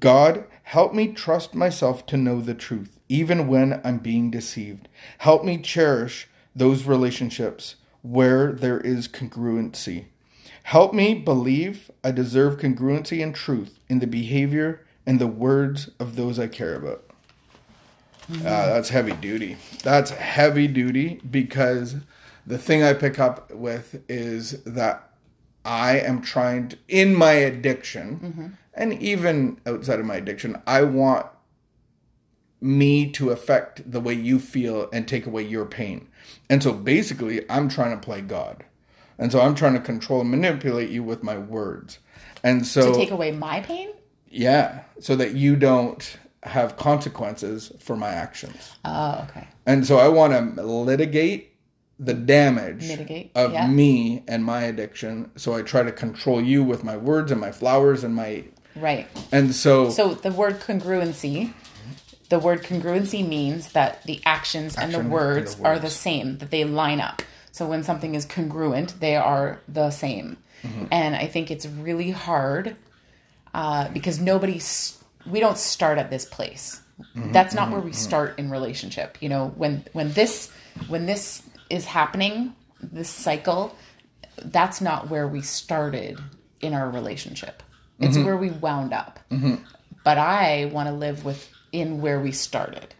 God, 0.01 0.45
help 0.65 0.93
me 0.93 1.13
trust 1.13 1.55
myself 1.55 2.05
to 2.07 2.17
know 2.17 2.41
the 2.41 2.53
truth, 2.53 2.99
even 3.09 3.47
when 3.47 3.81
I'm 3.85 3.99
being 3.99 4.29
deceived. 4.29 4.89
Help 5.19 5.45
me 5.45 5.59
cherish 5.59 6.27
those 6.53 6.83
relationships 6.83 7.77
where 8.03 8.51
there 8.51 8.81
is 8.81 9.07
congruency. 9.07 10.07
Help 10.65 10.93
me 10.93 11.15
believe 11.15 11.93
I 12.03 12.11
deserve 12.11 12.59
congruency 12.59 13.23
and 13.23 13.33
truth 13.33 13.79
in 13.89 14.01
the 14.01 14.09
behavior 14.09 14.85
and 15.07 15.21
the 15.21 15.29
words 15.29 15.93
of 16.01 16.17
those 16.17 16.41
I 16.41 16.49
care 16.49 16.75
about. 16.75 17.05
Ah, 18.39 18.67
that's 18.67 18.89
heavy 18.89 19.13
duty. 19.13 19.59
That's 19.85 20.11
heavy 20.11 20.67
duty 20.67 21.21
because 21.31 21.95
the 22.45 22.59
thing 22.59 22.83
I 22.83 22.95
pick 22.95 23.21
up 23.21 23.53
with 23.53 24.03
is 24.09 24.61
that 24.65 25.11
I 25.65 25.99
am 25.99 26.23
trying 26.23 26.69
to, 26.69 26.79
in 26.89 27.15
my 27.15 27.33
addiction, 27.33 28.19
mm-hmm. 28.19 28.47
and 28.75 29.03
even 29.03 29.61
outside 29.67 30.01
of 30.01 30.07
my 30.07 30.17
addiction, 30.17 30.61
I 30.67 30.83
want 30.83 31.27
me 32.61 33.11
to 33.13 33.31
affect 33.31 33.91
the 33.91 34.01
way 34.01 34.15
you 34.15 34.39
feel 34.39 34.89
and 34.93 35.07
take 35.07 35.27
away 35.27 35.43
your 35.43 35.65
pain. 35.65 36.09
And 36.49 36.63
so 36.63 36.73
basically, 36.73 37.49
I'm 37.51 37.69
trying 37.69 37.91
to 37.91 38.05
play 38.05 38.21
God. 38.21 38.65
And 39.19 39.31
so 39.31 39.41
I'm 39.41 39.55
trying 39.55 39.75
to 39.75 39.81
control 39.81 40.21
and 40.21 40.31
manipulate 40.31 40.91
you 40.91 41.03
with 41.03 41.23
my 41.23 41.39
words. 41.39 41.99
And 42.43 42.67
so 42.67 42.93
to 42.93 42.99
take 42.99 43.11
away 43.11 43.31
my 43.31 43.61
pain? 43.61 43.91
Yeah, 44.29 44.83
so 45.01 45.15
that 45.17 45.35
you 45.35 45.57
don't 45.57 46.19
have 46.43 46.77
consequences 46.77 47.73
for 47.79 47.97
my 47.97 48.09
actions. 48.09 48.73
Oh, 48.85 49.27
okay. 49.29 49.47
And 49.67 49.87
so 49.87 49.99
I 49.99 50.09
want 50.09 50.57
to 50.57 50.63
litigate 50.63 51.52
the 52.05 52.15
damage 52.15 52.89
Mitigate, 52.89 53.31
of 53.35 53.53
yeah. 53.53 53.67
me 53.67 54.25
and 54.27 54.45
my 54.45 54.63
addiction. 54.63 55.31
So 55.37 55.55
I 55.55 55.63
try 55.63 55.83
to 55.83 55.93
control 55.93 56.41
you 56.41 56.65
with 56.65 56.83
my 56.83 56.97
words 56.97 57.31
and 57.31 57.41
my 57.41 57.53
flowers 57.53 58.05
and 58.05 58.15
my 58.15 58.45
Right. 58.75 59.07
and 59.31 59.55
so, 59.55 59.91
So 59.91 60.15
the 60.15 60.33
word 60.33 60.61
congruency, 60.61 61.53
the 62.29 62.39
word 62.39 62.63
congruency 62.63 63.27
means 63.27 63.73
that 63.73 64.03
the 64.05 64.21
actions 64.25 64.75
and 64.75 64.85
Action 64.85 64.93
the 64.93 64.99
and 65.01 65.11
the 65.11 65.13
words 65.13 65.61
are 65.63 65.79
the 65.79 65.91
same, 65.91 66.39
that 66.39 66.51
they 66.51 66.65
line 66.65 67.01
up. 67.01 67.23
So 67.53 67.67
when 67.67 67.83
something 67.83 68.15
is 68.15 68.25
congruent, 68.25 68.99
they 68.99 69.15
are 69.15 69.61
the 69.69 69.91
same. 69.91 70.39
Mm-hmm. 70.63 70.87
And 70.91 71.15
I 71.15 71.27
think 71.27 71.51
it's 71.51 71.67
really 71.67 72.11
hard 72.11 72.77
uh, 73.53 73.89
because 73.89 74.19
nobody, 74.19 74.61
we 75.27 75.39
don't 75.39 75.59
start 75.59 75.99
at 75.99 76.11
this 76.11 76.25
place. 76.25 76.81
Mm-hmm. 77.15 77.33
That's 77.33 77.55
not 77.55 77.71
where 77.71 77.81
we 77.81 77.93
start 77.93 78.39
in 78.39 78.51
relationship. 78.51 79.19
You 79.21 79.29
know, 79.29 79.49
when 79.57 79.85
when 79.93 80.13
this 80.13 80.51
when 80.89 81.07
this 81.07 81.43
is 81.73 81.87
happening, 81.87 82.55
this 82.81 83.09
cycle, 83.09 83.75
that's 84.45 84.81
not 84.81 85.09
where 85.09 85.27
we 85.27 85.41
started 85.41 86.19
in 86.61 86.75
our 86.75 86.89
relationship. 86.91 87.63
It's 87.99 88.17
Mm-hmm. 88.17 88.27
where 88.27 88.37
we 88.37 88.51
wound 88.51 88.93
up. 88.93 89.19
But 90.05 90.19
I 90.19 90.67
want 90.73 90.89
to 90.89 90.93
live 90.95 91.25
within 91.25 92.01
where 92.01 92.21
we 92.21 92.33
started. 92.33 92.95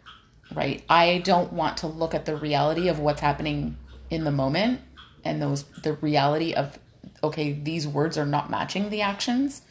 Right? 0.55 0.83
I 0.89 1.19
don't 1.19 1.53
want 1.53 1.79
to 1.79 1.87
look 1.87 2.15
at 2.15 2.25
the 2.27 2.37
reality 2.37 2.89
of 2.89 2.99
what's 2.99 3.21
happening 3.21 3.77
in 4.11 4.25
the 4.25 4.31
moment 4.31 4.81
and 5.25 5.41
those 5.41 5.65
the 5.83 5.95
reality 5.95 6.53
of 6.53 6.79
okay, 7.25 7.53
these 7.53 7.87
words 7.89 8.19
are 8.19 8.27
not 8.27 8.51
matching 8.51 8.91
the 8.91 9.01
actions. 9.03 9.63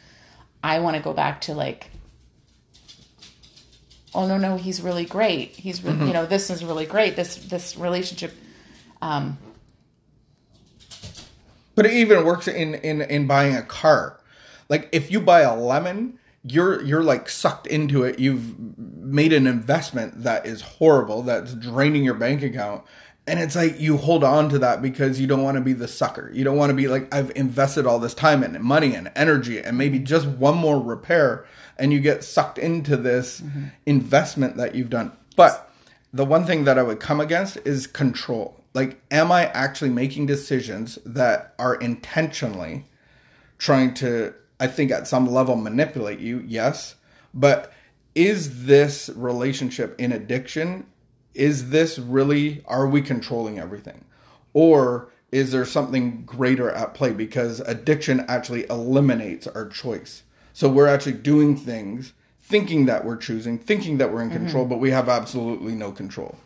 I 0.64 0.80
want 0.80 0.96
to 0.96 1.02
go 1.02 1.12
back 1.12 1.40
to 1.42 1.54
like 1.54 1.90
oh 4.14 4.26
no 4.26 4.36
no 4.36 4.56
he's 4.56 4.80
really 4.82 5.04
great 5.04 5.50
he's 5.56 5.82
re- 5.82 5.92
you 6.06 6.12
know 6.12 6.26
this 6.26 6.50
is 6.50 6.64
really 6.64 6.84
great 6.86 7.16
this 7.16 7.36
this 7.36 7.76
relationship 7.76 8.32
Um, 9.02 9.36
but 11.74 11.84
it 11.84 11.92
even 11.92 12.24
works 12.24 12.48
in 12.48 12.74
in 12.76 13.02
in 13.02 13.26
buying 13.26 13.54
a 13.54 13.62
car. 13.62 14.18
Like 14.68 14.88
if 14.92 15.10
you 15.10 15.20
buy 15.20 15.40
a 15.40 15.54
lemon, 15.54 16.18
you're 16.44 16.82
you're 16.82 17.02
like 17.02 17.28
sucked 17.28 17.66
into 17.66 18.04
it. 18.04 18.18
You've 18.18 18.78
made 18.78 19.32
an 19.32 19.46
investment 19.46 20.22
that 20.22 20.46
is 20.46 20.62
horrible, 20.62 21.22
that's 21.22 21.54
draining 21.54 22.04
your 22.04 22.14
bank 22.14 22.42
account. 22.42 22.84
And 23.26 23.38
it's 23.38 23.54
like 23.54 23.78
you 23.78 23.98
hold 23.98 24.24
on 24.24 24.48
to 24.48 24.58
that 24.60 24.82
because 24.82 25.20
you 25.20 25.28
don't 25.28 25.44
want 25.44 25.56
to 25.56 25.60
be 25.60 25.72
the 25.72 25.86
sucker. 25.86 26.30
You 26.32 26.42
don't 26.42 26.56
want 26.56 26.70
to 26.70 26.74
be 26.74 26.88
like 26.88 27.12
I've 27.14 27.32
invested 27.36 27.86
all 27.86 27.98
this 27.98 28.14
time 28.14 28.42
and 28.42 28.58
money 28.60 28.94
and 28.94 29.10
energy 29.16 29.60
and 29.60 29.76
maybe 29.76 29.98
mm-hmm. 29.98 30.06
just 30.06 30.26
one 30.26 30.56
more 30.56 30.80
repair 30.80 31.44
and 31.76 31.92
you 31.92 32.00
get 32.00 32.22
sucked 32.22 32.58
into 32.58 32.96
this 32.96 33.40
mm-hmm. 33.40 33.66
investment 33.86 34.56
that 34.56 34.74
you've 34.74 34.90
done. 34.90 35.12
But 35.36 35.70
the 36.12 36.24
one 36.24 36.44
thing 36.44 36.64
that 36.64 36.78
I 36.78 36.82
would 36.82 37.00
come 37.00 37.20
against 37.20 37.56
is 37.64 37.86
control. 37.86 38.61
Like 38.74 39.02
am 39.10 39.30
I 39.30 39.46
actually 39.46 39.90
making 39.90 40.26
decisions 40.26 40.98
that 41.04 41.54
are 41.58 41.74
intentionally 41.74 42.86
trying 43.58 43.94
to 43.94 44.34
i 44.58 44.66
think 44.66 44.90
at 44.90 45.06
some 45.06 45.30
level 45.30 45.56
manipulate 45.56 46.20
you? 46.20 46.42
Yes. 46.46 46.96
But 47.34 47.72
is 48.14 48.66
this 48.66 49.10
relationship 49.14 49.98
in 49.98 50.12
addiction? 50.12 50.86
Is 51.34 51.70
this 51.70 51.98
really 51.98 52.62
are 52.66 52.86
we 52.86 53.02
controlling 53.02 53.58
everything? 53.58 54.04
Or 54.52 55.10
is 55.30 55.52
there 55.52 55.64
something 55.64 56.24
greater 56.24 56.70
at 56.70 56.94
play? 56.94 57.12
Because 57.12 57.60
addiction 57.60 58.24
actually 58.28 58.68
eliminates 58.68 59.46
our 59.46 59.66
choice. 59.66 60.22
So 60.52 60.68
we're 60.68 60.88
actually 60.88 61.14
doing 61.14 61.56
things 61.56 62.12
thinking 62.42 62.84
that 62.86 63.04
we're 63.04 63.16
choosing 63.16 63.58
thinking 63.58 63.96
that 63.98 64.12
we're 64.12 64.20
in 64.20 64.28
control 64.28 64.64
mm-hmm. 64.64 64.70
but 64.74 64.78
we 64.78 64.90
have 64.90 65.08
absolutely 65.08 65.74
no 65.74 65.90
control 65.90 66.36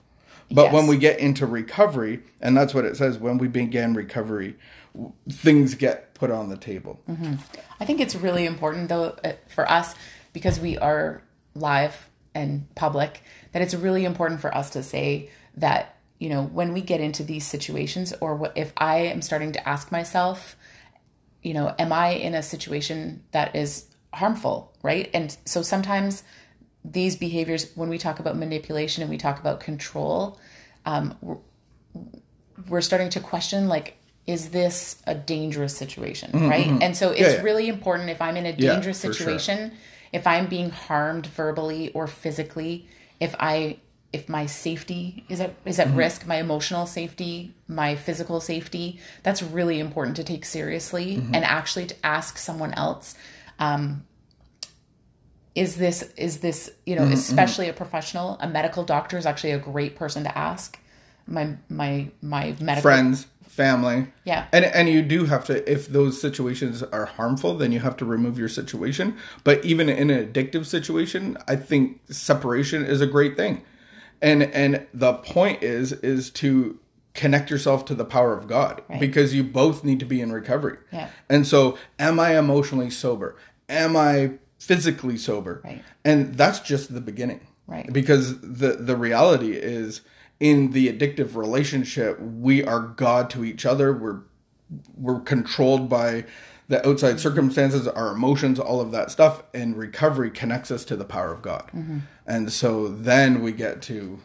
but 0.51 0.73
when 0.73 0.87
we 0.87 0.97
get 0.97 1.19
into 1.19 1.47
recovery 1.47 2.23
and 2.41 2.57
that's 2.57 2.75
what 2.75 2.85
it 2.85 2.97
says 2.97 3.19
when 3.19 3.39
we 3.39 3.49
begin 3.49 3.95
recovery 3.95 4.57
things 5.31 5.75
get 5.75 6.15
put 6.15 6.31
on 6.31 6.49
the 6.49 6.57
table. 6.57 7.01
I 7.81 7.85
think 7.85 8.01
it's 8.01 8.15
really 8.15 8.47
important 8.47 8.89
though 8.89 9.17
uh, 9.25 9.33
for 9.49 9.71
us 9.71 9.95
because 10.33 10.59
we 10.59 10.79
are 10.79 11.23
live 11.55 12.09
and 12.35 12.73
public 12.75 13.23
that 13.53 13.63
it's 13.63 13.75
really 13.75 14.05
important 14.05 14.41
for 14.41 14.55
us 14.55 14.71
to 14.71 14.83
say 14.83 15.31
that 15.57 15.97
you 16.19 16.29
know 16.29 16.43
when 16.43 16.73
we 16.73 16.81
get 16.81 17.01
into 17.01 17.23
these 17.23 17.47
situations 17.47 18.13
or 18.21 18.35
what 18.35 18.53
if 18.57 18.73
I 18.77 18.99
am 18.99 19.23
starting 19.23 19.53
to 19.53 19.69
ask 19.69 19.93
myself 19.93 20.57
you 21.43 21.55
know 21.55 21.75
am 21.79 21.93
I 21.93 22.09
in 22.09 22.35
a 22.35 22.43
situation 22.43 23.23
that 23.33 23.55
is 23.55 23.87
harmful 24.15 24.73
right? 24.83 25.11
And 25.13 25.37
so 25.45 25.63
sometimes 25.63 26.23
these 26.93 27.17
behaviors 27.17 27.71
when 27.75 27.89
we 27.89 27.99
talk 27.99 28.19
about 28.21 28.37
manipulation 28.37 29.03
and 29.03 29.11
we 29.11 29.19
talk 29.19 29.41
about 29.41 29.61
control 29.61 30.39
um, 30.85 31.17
we're, 31.21 31.37
we're 32.69 32.81
starting 32.81 33.11
to 33.11 33.21
question 33.21 33.69
like 33.69 33.97
is 34.27 34.51
this 34.51 35.01
a 35.07 35.15
dangerous 35.15 35.77
situation 35.77 36.31
right 36.49 36.67
and 36.83 36.97
so 36.97 37.11
it's 37.11 37.21
Mm-hmm, 37.21 37.37
yeah. 37.39 37.43
really 37.43 37.69
important 37.69 38.11
if 38.11 38.21
i'm 38.21 38.37
in 38.37 38.47
a 38.47 38.51
Yeah, 38.51 38.75
dangerous 38.75 39.01
sure. 39.01 39.13
situation 39.13 39.73
if 40.13 40.27
i'm 40.27 40.47
being 40.47 40.71
harmed 40.71 41.27
verbally 41.27 41.91
or 41.93 42.07
physically 42.07 42.87
if 43.21 43.35
i 43.39 43.79
if 44.13 44.29
my 44.29 44.47
safety 44.47 45.25
is 45.29 45.41
at 45.41 45.55
is 45.65 45.79
Mm-hmm. 45.79 45.91
at 45.91 45.97
risk 45.97 46.27
my 46.27 46.37
emotional 46.37 46.87
safety 46.87 47.55
my 47.69 47.95
physical 47.97 48.41
safety 48.41 48.99
that's 49.23 49.43
really 49.43 49.79
important 49.81 50.17
to 50.17 50.25
take 50.25 50.45
seriously 50.45 51.17
Mm-hmm. 51.17 51.35
and 51.35 51.45
actually 51.45 51.87
to 51.87 51.95
ask 52.05 52.39
someone 52.39 52.73
else 52.75 53.15
um, 53.59 54.05
is 55.57 55.77
this 55.77 56.03
is 56.17 56.39
this 56.39 56.71
you 56.85 56.95
Mm-hmm, 56.95 57.07
know 57.07 57.13
especially 57.13 57.69
a 57.69 57.73
professional 57.73 58.37
a 58.41 58.47
medical 58.49 58.85
doctor 58.85 59.19
is 59.19 59.27
actually 59.27 59.51
a 59.53 59.59
great 59.59 59.97
person 59.97 60.23
to 60.23 60.39
ask. 60.39 60.79
My 61.27 61.57
my 61.69 62.09
my 62.23 62.55
medical 62.61 62.83
friends 62.83 63.27
family. 63.49 64.09
Yeah. 64.25 64.47
and 64.53 64.67
and 64.67 64.89
you 64.89 65.01
do 65.01 65.25
have 65.25 65.47
to 65.47 65.69
if 65.71 65.89
those 65.89 66.21
situations 66.21 66.83
are 66.83 67.07
harmful 67.07 67.55
then 67.57 67.73
you 67.73 67.81
have 67.81 67.97
to 67.97 68.05
remove 68.05 68.39
your 68.39 68.51
situation. 68.51 69.17
But 69.45 69.65
even 69.65 69.89
in 69.89 70.11
an 70.11 70.27
addictive 70.33 70.67
situation 70.67 71.37
i 71.49 71.57
think 71.57 72.01
separation 72.11 72.85
is 72.85 73.01
a 73.01 73.07
great 73.07 73.37
thing. 73.37 73.63
And 74.23 74.43
and 74.43 74.87
the 74.93 75.15
point 75.15 75.63
is 75.63 75.93
is 75.93 76.31
to 76.43 76.79
connect 77.15 77.51
yourself 77.51 77.87
to 77.87 77.95
the 77.95 78.05
power 78.05 78.35
of 78.37 78.47
god 78.47 78.83
because 79.01 79.33
you 79.35 79.43
both 79.43 79.83
need 79.85 79.99
to 80.01 80.07
be 80.07 80.21
in 80.21 80.31
recovery. 80.33 80.79
Yeah. 80.93 81.09
and 81.31 81.47
so 81.47 81.79
am 81.99 82.21
i 82.21 82.39
emotionally 82.39 82.91
sober? 82.91 83.37
Am 83.71 83.97
i 83.97 84.33
physically 84.59 85.17
sober. 85.17 85.61
Right. 85.65 85.83
and 86.05 86.35
that's 86.35 86.61
just 86.61 86.93
the 86.93 87.01
beginning. 87.01 87.41
Right. 87.67 87.93
because 87.93 88.41
the 88.41 88.77
the 88.79 88.97
reality 88.97 89.53
is 89.53 90.03
in 90.39 90.71
the 90.71 90.93
addictive 90.93 91.35
relationship 91.35 92.21
we 92.21 92.65
are 92.65 92.81
god 92.81 93.29
to 93.31 93.45
each 93.45 93.67
other. 93.67 93.93
We're 93.93 94.21
we're 94.97 95.21
controlled 95.21 95.89
by 95.89 96.27
the 96.69 96.87
outside 96.87 97.21
circumstances 97.21 97.87
our 97.87 98.13
emotions 98.13 98.59
all 98.59 98.81
of 98.81 98.91
that 98.91 99.11
stuff 99.11 99.43
and 99.55 99.77
recovery 99.77 100.31
connects 100.31 100.71
us 100.71 100.85
to 100.85 100.97
the 100.97 101.05
power 101.05 101.33
of 101.33 101.43
god. 101.43 101.71
Mm-hmm. 101.75 101.99
And 102.27 102.53
so 102.53 102.89
then 102.89 103.43
we 103.43 103.53
get 103.53 103.83
to 103.83 104.21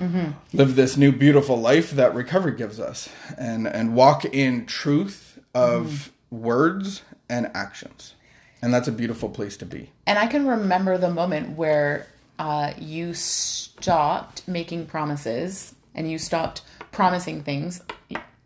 mm-hmm. 0.00 0.30
live 0.52 0.76
this 0.76 0.96
new 0.96 1.12
beautiful 1.12 1.56
life 1.56 1.90
that 1.92 2.14
recovery 2.14 2.56
gives 2.56 2.78
us 2.78 3.08
and 3.36 3.66
and 3.66 3.94
walk 3.94 4.24
in 4.24 4.66
truth 4.66 5.40
of 5.54 6.12
mm-hmm. 6.30 6.38
words 6.38 7.02
and 7.28 7.50
actions 7.54 8.14
and 8.64 8.72
that's 8.72 8.88
a 8.88 8.92
beautiful 8.92 9.28
place 9.28 9.58
to 9.58 9.66
be. 9.66 9.90
And 10.06 10.18
I 10.18 10.26
can 10.26 10.46
remember 10.46 10.96
the 10.96 11.10
moment 11.10 11.50
where 11.50 12.06
uh, 12.38 12.72
you 12.78 13.12
stopped 13.12 14.48
making 14.48 14.86
promises 14.86 15.74
and 15.94 16.10
you 16.10 16.16
stopped 16.16 16.62
promising 16.90 17.42
things. 17.42 17.82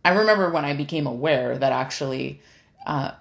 I 0.04 0.10
remember 0.10 0.50
when 0.50 0.64
I 0.64 0.75
became 0.75 1.06
aware 1.06 1.56
that 1.56 1.70
actually 1.70 2.40
uh, 2.84 3.12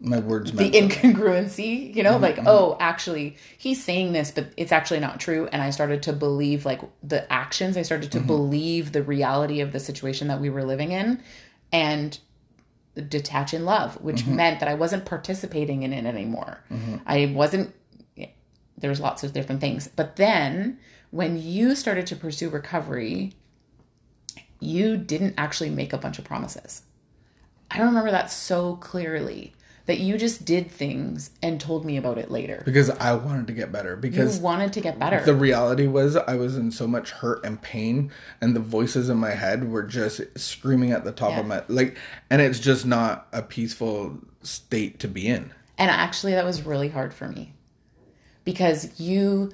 my 0.00 0.20
words 0.20 0.52
the 0.52 0.70
incongruency, 0.70 1.94
you 1.94 2.02
know, 2.02 2.12
mm-hmm, 2.14 2.22
like, 2.22 2.36
mm-hmm. 2.36 2.48
oh, 2.48 2.78
actually, 2.80 3.36
he's 3.58 3.84
saying 3.84 4.12
this, 4.12 4.30
but 4.30 4.46
it's 4.56 4.72
actually 4.72 5.00
not 5.00 5.20
true. 5.20 5.48
And 5.52 5.60
I 5.60 5.68
started 5.68 6.04
to 6.04 6.14
believe, 6.14 6.64
like, 6.64 6.80
the 7.02 7.30
actions, 7.30 7.76
I 7.76 7.82
started 7.82 8.12
to 8.12 8.18
mm-hmm. 8.18 8.26
believe 8.26 8.92
the 8.92 9.02
reality 9.02 9.60
of 9.60 9.72
the 9.72 9.80
situation 9.80 10.28
that 10.28 10.40
we 10.40 10.48
were 10.48 10.64
living 10.64 10.92
in. 10.92 11.20
And 11.72 12.18
detach 13.02 13.54
in 13.54 13.64
love, 13.64 14.00
which 14.02 14.22
mm-hmm. 14.22 14.36
meant 14.36 14.60
that 14.60 14.68
I 14.68 14.74
wasn't 14.74 15.04
participating 15.04 15.82
in 15.82 15.92
it 15.92 16.04
anymore. 16.04 16.64
Mm-hmm. 16.70 16.96
I 17.06 17.32
wasn't, 17.34 17.74
there's 18.76 19.00
lots 19.00 19.24
of 19.24 19.32
different 19.32 19.60
things. 19.60 19.88
But 19.88 20.16
then 20.16 20.78
when 21.10 21.40
you 21.40 21.74
started 21.74 22.06
to 22.08 22.16
pursue 22.16 22.48
recovery, 22.48 23.32
you 24.60 24.96
didn't 24.96 25.34
actually 25.38 25.70
make 25.70 25.92
a 25.92 25.98
bunch 25.98 26.18
of 26.18 26.24
promises. 26.24 26.82
I 27.70 27.78
don't 27.78 27.88
remember 27.88 28.10
that 28.10 28.30
so 28.30 28.76
clearly 28.76 29.54
that 29.88 29.98
you 30.00 30.18
just 30.18 30.44
did 30.44 30.70
things 30.70 31.30
and 31.42 31.58
told 31.58 31.82
me 31.82 31.96
about 31.96 32.18
it 32.18 32.30
later. 32.30 32.62
because 32.66 32.90
I 32.90 33.14
wanted 33.14 33.46
to 33.46 33.54
get 33.54 33.72
better. 33.72 33.96
Because 33.96 34.36
You 34.36 34.42
wanted 34.44 34.70
to 34.74 34.82
get 34.82 34.98
better. 34.98 35.24
the 35.24 35.34
reality 35.34 35.86
was 35.86 36.14
I 36.14 36.34
was 36.36 36.58
in 36.58 36.70
so 36.70 36.86
much 36.86 37.10
hurt 37.10 37.42
and 37.42 37.60
pain, 37.60 38.10
and 38.42 38.54
the 38.54 38.60
voices 38.60 39.08
in 39.08 39.16
my 39.16 39.30
head 39.30 39.70
were 39.72 39.82
just 39.82 40.20
screaming 40.38 40.92
at 40.92 41.04
the 41.04 41.10
top 41.12 41.30
Yeah. 41.30 41.40
of 41.40 41.46
my 41.46 41.62
like, 41.68 41.96
and 42.28 42.42
it's 42.42 42.60
just 42.60 42.84
not 42.84 43.28
a 43.32 43.40
peaceful 43.40 44.18
state 44.42 44.98
to 45.00 45.08
be 45.08 45.26
in. 45.26 45.52
And 45.78 45.90
actually, 45.90 46.32
that 46.34 46.44
was 46.44 46.62
really 46.66 46.90
hard 46.90 47.14
for 47.14 47.26
me 47.28 47.54
because 48.44 49.00
you 49.00 49.52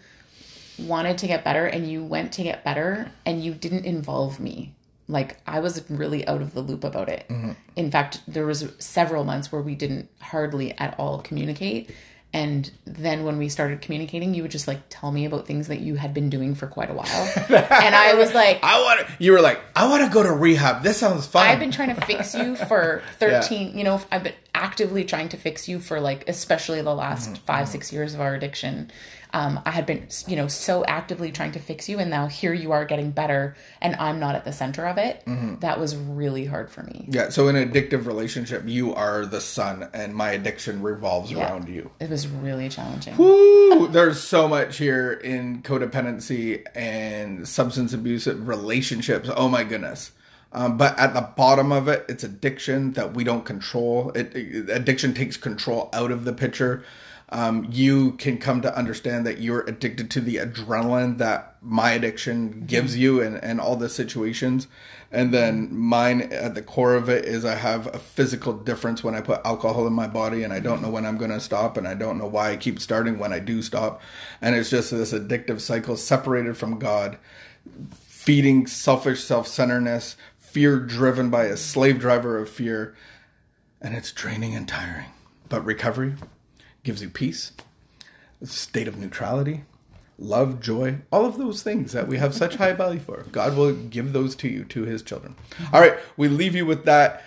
wanted 0.80 1.16
to 1.18 1.28
get 1.28 1.44
better 1.44 1.64
and 1.66 1.88
you 1.88 2.02
went 2.02 2.32
to 2.32 2.42
get 2.42 2.64
better 2.64 3.12
and 3.24 3.44
you 3.44 3.54
didn't 3.54 3.84
involve 3.84 4.40
me. 4.40 4.74
Like 5.08 5.38
I 5.46 5.60
was 5.60 5.88
really 5.90 6.26
out 6.26 6.40
of 6.40 6.54
the 6.54 6.60
loop 6.60 6.84
about 6.84 7.08
it. 7.08 7.26
Mm-hmm. 7.28 7.52
In 7.76 7.90
fact, 7.90 8.20
there 8.26 8.46
was 8.46 8.72
several 8.78 9.24
months 9.24 9.52
where 9.52 9.62
we 9.62 9.74
didn't 9.74 10.08
hardly 10.20 10.76
at 10.78 10.98
all 10.98 11.20
communicate. 11.20 11.90
And 12.32 12.68
then 12.84 13.22
when 13.22 13.38
we 13.38 13.48
started 13.48 13.80
communicating, 13.80 14.34
you 14.34 14.42
would 14.42 14.50
just 14.50 14.66
like 14.66 14.80
tell 14.88 15.12
me 15.12 15.24
about 15.24 15.46
things 15.46 15.68
that 15.68 15.80
you 15.80 15.94
had 15.94 16.12
been 16.12 16.30
doing 16.30 16.56
for 16.56 16.66
quite 16.66 16.90
a 16.90 16.92
while. 16.92 17.32
and 17.48 17.94
I 17.94 18.14
was 18.14 18.34
like, 18.34 18.58
I 18.60 18.80
want 18.82 19.06
to. 19.06 19.12
You 19.20 19.32
were 19.32 19.40
like, 19.40 19.60
I 19.76 19.88
want 19.88 20.02
to 20.04 20.10
go 20.12 20.20
to 20.20 20.32
rehab. 20.32 20.82
This 20.82 20.96
sounds 20.96 21.26
fun. 21.26 21.46
I've 21.46 21.60
been 21.60 21.70
trying 21.70 21.94
to 21.94 22.00
fix 22.00 22.34
you 22.34 22.56
for 22.56 23.02
13, 23.20 23.78
you 23.78 23.84
know, 23.84 24.00
I've 24.10 24.24
been 24.24 24.32
actively 24.54 25.04
trying 25.04 25.28
to 25.30 25.36
fix 25.36 25.68
you 25.68 25.78
for 25.80 26.00
like, 26.00 26.28
especially 26.28 26.80
the 26.82 26.94
last 26.94 27.30
Mm-hmm. 27.30 27.44
five, 27.44 27.68
six 27.68 27.92
years 27.92 28.14
of 28.14 28.20
our 28.20 28.34
addiction. 28.34 28.90
Um, 29.32 29.58
I 29.66 29.72
had 29.72 29.84
been, 29.84 30.06
you 30.28 30.36
know, 30.36 30.46
so 30.46 30.84
actively 30.84 31.32
trying 31.32 31.50
to 31.52 31.58
fix 31.58 31.88
you, 31.88 31.98
and 31.98 32.08
now 32.08 32.28
here 32.28 32.52
you 32.54 32.70
are 32.70 32.84
getting 32.84 33.10
better, 33.10 33.56
and 33.82 33.96
I'm 33.96 34.20
not 34.20 34.36
at 34.36 34.44
the 34.44 34.52
center 34.52 34.86
of 34.86 34.96
it. 34.96 35.24
Mm-hmm. 35.26 35.56
That 35.58 35.80
was 35.80 35.96
really 35.96 36.44
hard 36.44 36.70
for 36.70 36.84
me. 36.84 37.06
yeah. 37.10 37.30
So 37.30 37.48
in 37.48 37.56
an 37.56 37.68
addictive 37.72 38.06
relationship, 38.06 38.62
you 38.66 38.94
are 38.94 39.26
the 39.26 39.40
sun, 39.40 39.88
and 39.92 40.14
my 40.14 40.30
addiction 40.30 40.82
revolves 40.82 41.32
Yeah. 41.32 41.50
around 41.50 41.68
you. 41.68 41.90
It 41.98 42.10
was 42.10 42.28
really 42.28 42.68
challenging. 42.68 43.16
Woo! 43.16 43.88
There's 43.88 44.20
so 44.20 44.46
much 44.46 44.76
here 44.78 45.10
in 45.12 45.62
codependency 45.62 46.64
and 46.76 47.48
substance 47.48 47.92
abuse 47.92 48.28
relationships. 48.28 49.28
Oh 49.36 49.48
my 49.48 49.64
goodness. 49.64 50.12
Um, 50.54 50.78
but 50.78 50.98
at 50.98 51.14
the 51.14 51.22
bottom 51.22 51.72
of 51.72 51.88
it, 51.88 52.06
it's 52.08 52.24
addiction 52.24 52.94
that 52.94 53.14
we 53.14 53.24
don't 53.24 53.46
control. 53.46 54.12
It, 54.12 54.36
it- 54.36 54.70
addiction 54.70 55.14
takes 55.14 55.38
control 55.38 55.90
out 55.94 56.12
of 56.12 56.24
the 56.26 56.34
picture. 56.34 56.84
Um, 57.30 57.68
you 57.72 58.12
can 58.14 58.38
come 58.38 58.62
to 58.62 58.76
understand 58.78 59.26
that 59.26 59.40
you're 59.40 59.62
addicted 59.62 60.10
to 60.12 60.20
the 60.22 60.36
adrenaline 60.36 61.18
that 61.18 61.56
my 61.62 61.92
addiction 61.92 62.66
gives 62.66 62.96
you 62.98 63.22
and, 63.22 63.42
and 63.44 63.60
all 63.60 63.76
the 63.76 63.88
situations. 63.88 64.68
And 65.12 65.34
then 65.34 65.74
mine 65.76 66.22
at 66.32 66.54
the 66.56 66.62
core 66.62 66.94
of 66.94 67.08
it 67.08 67.24
is 67.26 67.44
I 67.44 67.56
have 67.56 67.88
a 67.94 67.98
physical 68.00 68.52
difference 68.54 69.04
when 69.04 69.14
I 69.16 69.22
put 69.22 69.42
alcohol 69.46 69.86
in 69.88 69.94
my 69.94 70.08
body 70.08 70.44
and 70.44 70.52
I 70.52 70.60
don't 70.60 70.82
know 70.82 70.90
when 70.90 71.06
I'm 71.06 71.18
going 71.18 71.32
to 71.32 71.40
stop 71.40 71.76
and 71.78 71.88
I 71.88 71.94
don't 71.94 72.18
know 72.18 72.26
why 72.28 72.52
I 72.52 72.58
keep 72.58 72.80
starting 72.80 73.18
when 73.18 73.32
I 73.32 73.40
do 73.40 73.62
stop. 73.62 74.02
And 74.42 74.56
it's 74.56 74.70
just 74.70 74.92
this 74.92 75.12
addictive 75.14 75.60
cycle 75.62 75.96
separated 75.96 76.56
from 76.58 76.78
God, 76.78 77.18
feeding 78.08 78.66
selfish 78.66 79.22
self 79.24 79.48
centeredness, 79.48 80.16
fear 80.54 80.78
driven 80.78 81.30
by 81.30 81.46
a 81.46 81.56
slave 81.56 81.98
driver 81.98 82.38
of 82.38 82.48
fear. 82.48 82.94
And 83.82 83.94
it's 83.94 84.12
draining 84.12 84.54
and 84.54 84.68
tiring. 84.68 85.08
But 85.48 85.64
recovery 85.64 86.14
gives 86.84 87.02
you 87.02 87.10
peace, 87.10 87.50
state 88.44 88.86
of 88.86 88.96
neutrality, 88.96 89.64
love, 90.16 90.60
joy, 90.60 90.98
all 91.10 91.26
of 91.26 91.38
those 91.38 91.62
things 91.64 91.90
that 91.90 92.06
we 92.06 92.18
have 92.18 92.34
such 92.34 92.54
high 92.54 92.72
value 92.72 93.00
for. 93.00 93.24
God 93.32 93.56
will 93.56 93.74
give 93.74 94.12
those 94.12 94.36
to 94.36 94.48
you, 94.48 94.64
to 94.66 94.84
his 94.84 95.02
children. 95.02 95.34
All 95.72 95.80
right, 95.80 95.98
we 96.16 96.28
leave 96.28 96.54
you 96.54 96.64
with 96.64 96.84
that. 96.84 97.22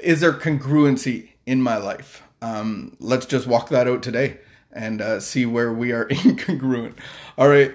Is 0.00 0.20
there 0.20 0.32
congruency 0.32 1.30
in 1.46 1.60
my 1.62 1.76
life? 1.76 2.22
Um, 2.40 2.96
let's 3.00 3.26
just 3.26 3.48
walk 3.48 3.68
that 3.70 3.88
out 3.88 4.02
today 4.02 4.38
and 4.72 5.02
uh, 5.02 5.18
see 5.18 5.44
where 5.44 5.72
we 5.72 5.90
are 5.90 6.06
incongruent. 6.08 6.94
All 7.36 7.48
right. 7.48 7.74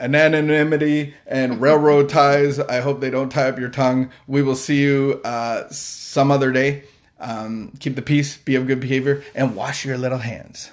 Anonymity 0.00 1.14
and 1.26 1.60
railroad 1.60 2.08
ties. 2.08 2.58
I 2.58 2.80
hope 2.80 3.00
they 3.00 3.10
don't 3.10 3.30
tie 3.30 3.48
up 3.48 3.58
your 3.58 3.70
tongue. 3.70 4.10
We 4.26 4.42
will 4.42 4.56
see 4.56 4.80
you 4.80 5.20
uh, 5.24 5.68
some 5.70 6.30
other 6.30 6.52
day. 6.52 6.84
Um, 7.18 7.72
keep 7.80 7.96
the 7.96 8.02
peace, 8.02 8.36
be 8.36 8.56
of 8.56 8.66
good 8.66 8.80
behavior, 8.80 9.22
and 9.34 9.56
wash 9.56 9.84
your 9.84 9.96
little 9.96 10.18
hands. 10.18 10.70